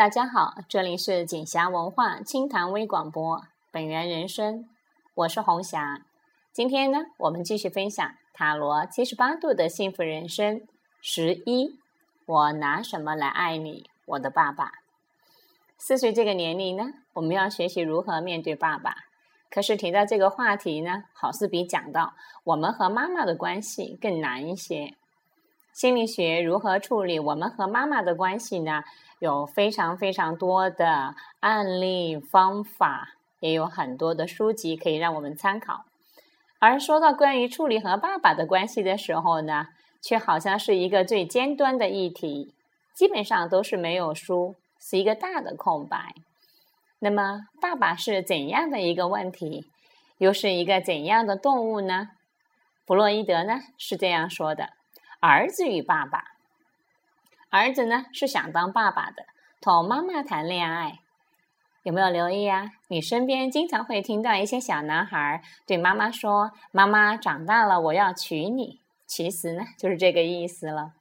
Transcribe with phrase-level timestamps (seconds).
[0.00, 4.66] 大家好，这里是锦霞文化清谈微广播，本源人生，
[5.12, 6.06] 我是红霞。
[6.54, 10.62] 今天呢，我们继续分享塔罗七十八度的幸福人生
[11.02, 11.78] 十一。
[12.24, 14.72] 我拿什么来爱你，我的爸爸？
[15.76, 18.94] 四岁这个年龄呢，我们要学习如何面对爸爸。
[19.50, 22.14] 可是提到这个话题呢，好似比讲到
[22.44, 24.94] 我们和妈妈的关系更难一些。
[25.80, 28.82] 心理学如何处理我们和妈妈的关系呢？
[29.18, 35.86] 有非常非常多的案例方法，也有很多的书籍可以让我们参考。
[36.58, 39.68] 而说到关于处理和爸爸的关系的时候呢，
[40.02, 42.52] 却好像是一个最尖端的议题，
[42.94, 46.12] 基本上都是没有书，是一个大的空白。
[46.98, 49.64] 那么，爸爸是怎样的一个问题？
[50.18, 52.08] 又是一个怎样的动物呢？
[52.84, 54.74] 弗洛伊德呢是这样说的。
[55.22, 56.32] 儿子与爸爸，
[57.50, 59.26] 儿子呢是想当爸爸的，
[59.60, 61.00] 同妈妈谈恋爱，
[61.82, 62.70] 有没有留意啊？
[62.88, 70.92] 你身边经常会听到一些小男孩对妈妈说：“妈妈长大了，我要娶你。”其实呢就是这个意思了。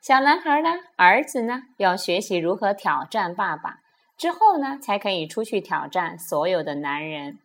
[0.00, 3.80] 小男孩呢，儿子呢要学习如何挑战爸爸，
[4.16, 7.38] 之后呢才可以出去挑战所有的男人。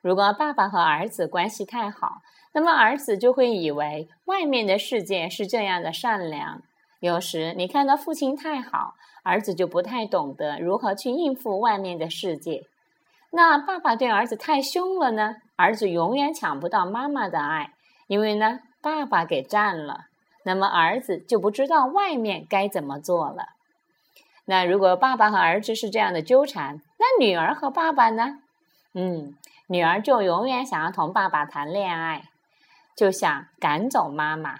[0.00, 2.20] 如果爸爸和儿子关系太好，
[2.54, 6.62] 那么儿子就会以为外面的世界是这样的善良。
[7.00, 12.62] 有时你看到父亲太好，儿子就不太懂得如何去应付外面的世界。
[13.30, 17.72] 那爸爸对儿子太凶了呢，儿子永远抢不到妈妈的爱，
[18.06, 20.06] 因为呢爸爸给占了。
[20.44, 23.48] 那么儿子就不知道外面该怎么做了。
[24.44, 28.38] 那如果爸爸和儿子是这样的纠缠，那女儿和爸爸呢？
[28.92, 29.34] 嗯，
[29.66, 32.28] 女儿就永远想要同爸爸谈恋爱。
[32.96, 34.56] 就想赶走妈妈。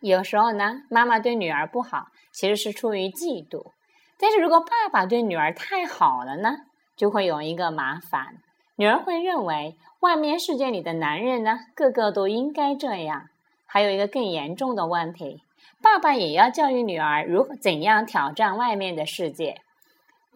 [0.00, 3.72] 有时候呢，妈妈对女儿不好，其实是出于嫉妒。
[4.18, 6.56] 但是如果爸爸对女儿太好了呢，
[6.96, 8.38] 就会有一个麻烦。
[8.76, 13.28] 女儿会认为外面世界里的男人呢，个个都应该这样。
[13.64, 15.42] 还有一个更严重的问题，
[15.82, 19.60] 爸爸也要教育女儿如何怎样挑战外面的世界。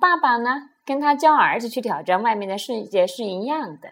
[0.00, 3.90] 爸爸呢，跟他教儿子去挑战外面的世界是一样的。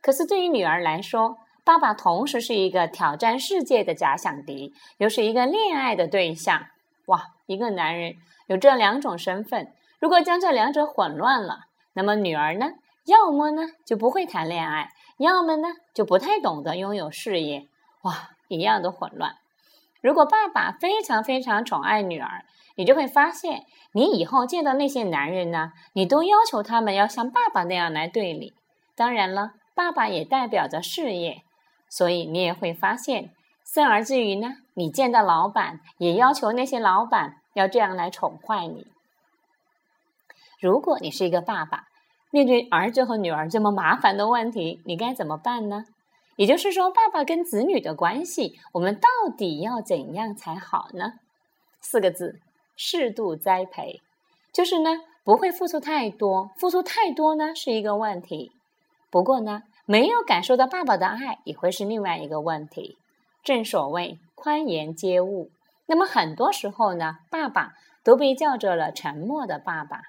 [0.00, 1.36] 可是对于女儿来说，
[1.68, 6.64] 爸爸同时是一个挑战世界的假想敌，又是一个恋爱的对象。
[7.08, 8.14] 哇，一个男人
[8.46, 9.70] 有这两种身份，
[10.00, 11.58] 如果将这两者混乱了，
[11.92, 12.70] 那么女儿呢，
[13.04, 17.68] 要么呢就不会谈恋爱，要么呢就不太懂得拥有事业。
[18.04, 19.34] 哇，一样的混乱。
[20.00, 22.46] 如果爸爸非常非常宠爱女儿，
[22.76, 28.54] 你就会发现，你以后见到那些男人呢，你都要求他们要像爸爸那样来对你。
[28.96, 31.42] 当然了，爸爸也代表着事业。
[31.90, 33.30] 所以你也会发现，
[33.64, 38.86] 生而至于呢，你见到老板也要求那些老板要这样来宠坏你。
[40.60, 41.84] 如果你是一个爸爸，
[42.30, 45.84] 面对儿子和女儿这么麻烦的问题，你该怎么办呢？
[46.36, 51.14] 也就是说，爸爸跟子女的关系，我们到底要怎样才好呢？
[51.80, 52.40] 四个字：
[52.76, 54.00] 适度栽培。
[54.52, 54.90] 就是呢，
[55.24, 58.52] 不会付出太多，付出太多呢是一个问题。
[59.10, 59.62] 不过呢。
[59.90, 62.98] 没有感受到爸爸的爱，也会是另外一个问题。
[63.42, 65.50] 正所谓宽严接物，
[65.86, 67.72] 那么很多时候呢，爸爸
[68.04, 70.02] 都被叫做了沉默的爸爸。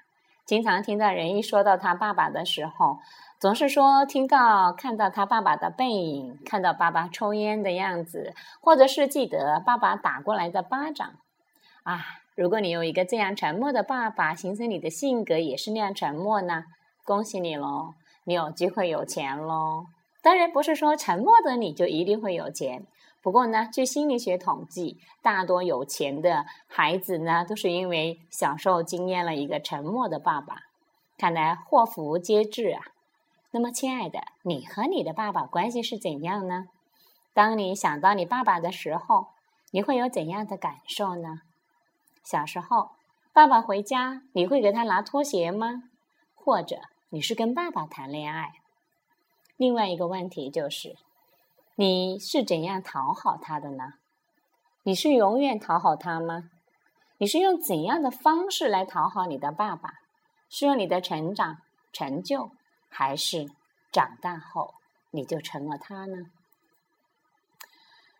[0.44, 2.98] 经常听到人一说到他爸爸的时候，
[3.38, 11.14] 总是说听到看到他爸爸的背影，看到爸爸抽烟的样子，或者是记得爸爸打过来的巴掌。
[11.84, 12.04] 啊，
[12.34, 16.64] 如果你有一个这样沉默的爸爸，形成你的性格也是那样沉默呢，
[17.06, 17.94] 恭喜你喽！
[18.24, 19.86] 你有机会有钱喽！
[20.22, 22.86] 当然不是说沉默的你就一定会有钱。
[23.22, 30.62] 不过呢，据心理学统计，大多有钱的孩子呢，都是因为小时候经验了一个沉默的爸爸。
[31.18, 32.82] 看来祸福皆至啊！
[33.50, 36.66] 那么，亲爱的，你和你的爸爸关系是怎样呢？
[37.34, 39.26] 当你想到你爸爸的时候，
[39.70, 41.40] 你会有怎样的感受呢？
[42.22, 42.90] 小时候，
[43.32, 45.82] 爸爸回家，你会给他拿拖鞋吗？
[46.34, 46.80] 或者？
[47.12, 48.52] 你是跟爸爸谈恋爱。
[49.56, 50.94] 另外一个问题就是，
[51.74, 53.94] 你是怎样讨好他的呢？
[54.84, 56.50] 你是永远讨好他吗？
[57.18, 59.94] 你是用怎样的方式来讨好你的爸爸？
[60.48, 61.58] 是用你的成长
[61.92, 62.52] 成就，
[62.88, 63.50] 还是
[63.90, 64.74] 长大后
[65.10, 66.30] 你就成了他呢？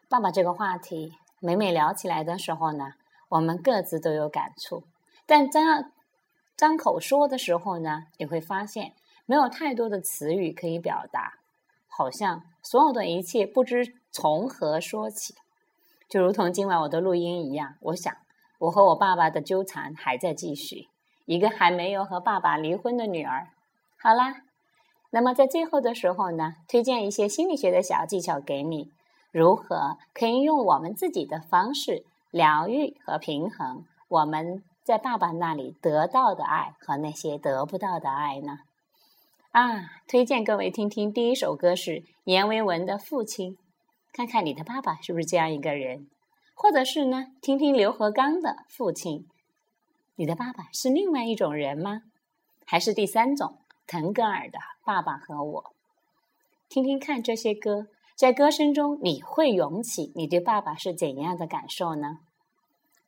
[0.09, 2.95] 爸爸这个话题，每每聊起来的时候呢，
[3.29, 4.83] 我们各自都有感触，
[5.27, 5.93] 但真要。
[6.61, 8.93] 张口说的时候呢，你会发现
[9.25, 11.39] 没有太多的词语可以表达，
[11.89, 15.35] 好像所有的一切不知从何说起，
[16.07, 17.77] 就如同今晚我的录音一样。
[17.81, 18.15] 我想，
[18.59, 20.89] 我和我爸爸的纠缠还在继续，
[21.25, 23.49] 一个还没有和爸爸离婚的女儿。
[23.99, 24.43] 好啦，
[25.09, 28.91] 那么在最后的时候呢，推荐一些心理学的小技巧给你，
[29.33, 38.59] 如何可以用我们自己的方式疗愈和平衡我们在爸爸那里得到的爱和那些得不到的爱呢？
[39.53, 43.53] 啊，推荐各位听听第一首歌是阎维文的《父亲》，
[44.13, 46.09] 看看你的爸爸是不是这样一个人，
[46.55, 49.19] 或者是呢，听听刘和刚的《父亲》，
[50.17, 52.03] 你的爸爸是另外一种人吗？
[52.65, 55.63] 还是第三种腾格尔的《爸爸和我》？
[56.69, 62.21] 听听看这些歌，在歌声中你会涌起你对爸爸是怎样的感受呢？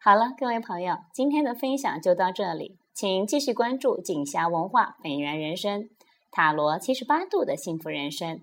[0.04, 5.88] 好了，各位朋友，今天的分享就到这里，请继续关注锦霞文化本源人生。
[6.32, 8.40] 塔罗七十八度的幸福人生，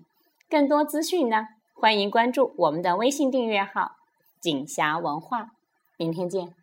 [0.48, 3.96] 更多资讯呢，欢迎关注我们的微信订阅号
[4.40, 5.50] “锦霞文化”。
[5.98, 6.59] 明天见。